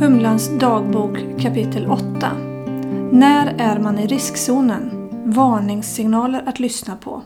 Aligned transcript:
Humlans 0.00 0.48
dagbok 0.58 1.18
kapitel 1.40 1.90
8 1.90 2.32
När 3.12 3.54
är 3.58 3.78
man 3.78 3.98
i 3.98 4.06
riskzonen? 4.06 5.08
Varningssignaler 5.24 6.42
att 6.46 6.60
lyssna 6.60 6.96
på. 6.96 7.22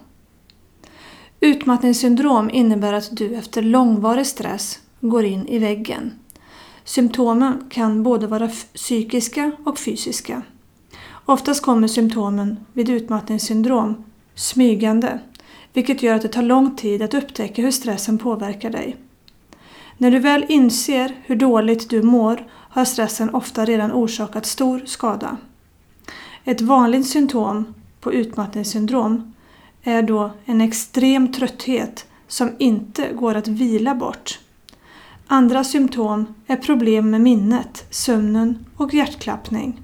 Utmattningssyndrom 1.40 2.50
innebär 2.50 2.92
att 2.92 3.16
du 3.16 3.34
efter 3.34 3.62
långvarig 3.62 4.26
stress 4.26 4.78
går 5.00 5.24
in 5.24 5.46
i 5.46 5.58
väggen. 5.58 6.12
Symptomen 6.84 7.66
kan 7.70 8.02
både 8.02 8.26
vara 8.26 8.48
psykiska 8.74 9.52
och 9.64 9.78
fysiska. 9.78 10.42
Oftast 11.26 11.62
kommer 11.62 11.88
symptomen 11.88 12.56
vid 12.72 12.88
utmattningssyndrom 12.88 14.04
smygande, 14.34 15.18
vilket 15.72 16.02
gör 16.02 16.14
att 16.14 16.22
det 16.22 16.28
tar 16.28 16.42
lång 16.42 16.76
tid 16.76 17.02
att 17.02 17.14
upptäcka 17.14 17.62
hur 17.62 17.70
stressen 17.70 18.18
påverkar 18.18 18.70
dig. 18.70 18.96
När 20.00 20.10
du 20.10 20.18
väl 20.18 20.44
inser 20.48 21.12
hur 21.22 21.36
dåligt 21.36 21.90
du 21.90 22.02
mår 22.02 22.46
har 22.70 22.84
stressen 22.84 23.34
ofta 23.34 23.64
redan 23.64 23.92
orsakat 23.92 24.46
stor 24.46 24.82
skada. 24.86 25.36
Ett 26.44 26.60
vanligt 26.60 27.08
symptom 27.08 27.74
på 28.00 28.12
utmattningssyndrom 28.12 29.34
är 29.82 30.02
då 30.02 30.30
en 30.44 30.60
extrem 30.60 31.32
trötthet 31.32 32.06
som 32.28 32.50
inte 32.58 33.12
går 33.12 33.34
att 33.34 33.48
vila 33.48 33.94
bort. 33.94 34.38
Andra 35.26 35.64
symptom 35.64 36.34
är 36.46 36.56
problem 36.56 37.10
med 37.10 37.20
minnet, 37.20 37.86
sömnen 37.90 38.66
och 38.76 38.94
hjärtklappning. 38.94 39.80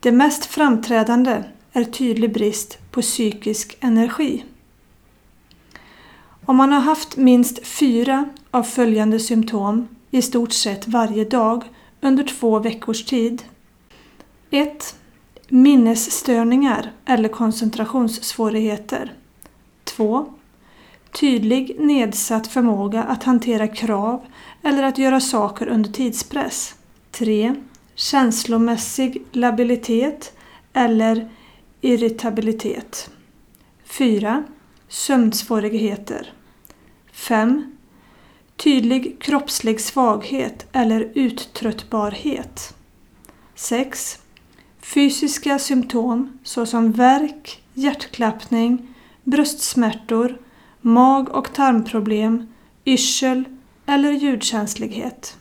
Det 0.00 0.12
mest 0.12 0.44
framträdande 0.44 1.44
är 1.72 1.84
tydlig 1.84 2.32
brist 2.32 2.78
på 2.90 3.02
psykisk 3.02 3.76
energi. 3.80 4.44
Om 6.44 6.56
man 6.56 6.72
har 6.72 6.80
haft 6.80 7.16
minst 7.16 7.66
fyra 7.66 8.28
av 8.50 8.62
följande 8.62 9.20
symptom 9.20 9.88
i 10.10 10.22
stort 10.22 10.52
sett 10.52 10.88
varje 10.88 11.24
dag 11.24 11.64
under 12.00 12.24
två 12.24 12.58
veckors 12.58 13.04
tid. 13.04 13.42
1. 14.50 14.96
Minnesstörningar 15.48 16.92
eller 17.04 17.28
koncentrationssvårigheter. 17.28 19.12
2. 19.84 20.26
Tydlig 21.12 21.76
nedsatt 21.80 22.46
förmåga 22.46 23.02
att 23.02 23.22
hantera 23.22 23.68
krav 23.68 24.26
eller 24.62 24.82
att 24.82 24.98
göra 24.98 25.20
saker 25.20 25.68
under 25.68 25.90
tidspress. 25.90 26.74
3. 27.10 27.54
Känslomässig 27.94 29.22
labilitet 29.32 30.32
eller 30.72 31.30
irritabilitet. 31.80 33.10
4. 33.84 34.44
Sömnsvårigheter. 34.88 36.32
5. 37.12 37.77
Tydlig 38.58 39.16
kroppslig 39.20 39.80
svaghet 39.80 40.66
eller 40.72 41.12
uttröttbarhet. 41.14 42.74
6. 43.54 44.18
Fysiska 44.80 45.58
symptom 45.58 46.38
såsom 46.44 46.92
värk, 46.92 47.62
hjärtklappning, 47.74 48.94
bröstsmärtor, 49.24 50.38
mag 50.80 51.28
och 51.28 51.52
tarmproblem, 51.52 52.46
yrsel 52.84 53.44
eller 53.86 54.12
ljudkänslighet. 54.12 55.36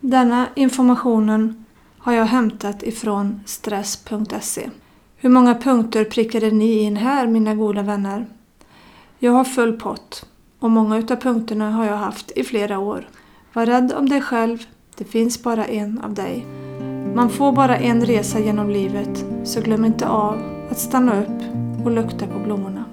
Denna 0.00 0.48
informationen 0.54 1.64
har 1.98 2.12
jag 2.12 2.26
hämtat 2.26 2.82
ifrån 2.82 3.40
stress.se. 3.46 4.70
Hur 5.16 5.28
många 5.28 5.54
punkter 5.54 6.04
prickade 6.04 6.50
ni 6.50 6.78
in 6.78 6.96
här 6.96 7.26
mina 7.26 7.54
goda 7.54 7.82
vänner? 7.82 8.26
Jag 9.18 9.32
har 9.32 9.44
full 9.44 9.72
pott 9.72 10.26
och 10.66 10.72
många 10.72 10.98
utav 10.98 11.16
punkterna 11.16 11.70
har 11.70 11.86
jag 11.86 11.96
haft 11.96 12.30
i 12.30 12.44
flera 12.44 12.78
år. 12.78 13.08
Var 13.52 13.66
rädd 13.66 13.92
om 13.92 14.08
dig 14.08 14.20
själv, 14.20 14.58
det 14.96 15.04
finns 15.04 15.42
bara 15.42 15.64
en 15.64 16.00
av 16.00 16.14
dig. 16.14 16.46
Man 17.14 17.30
får 17.30 17.52
bara 17.52 17.76
en 17.76 18.06
resa 18.06 18.40
genom 18.40 18.70
livet, 18.70 19.24
så 19.44 19.60
glöm 19.60 19.84
inte 19.84 20.08
av 20.08 20.42
att 20.70 20.78
stanna 20.78 21.20
upp 21.20 21.42
och 21.84 21.90
lukta 21.90 22.26
på 22.26 22.38
blommorna. 22.38 22.84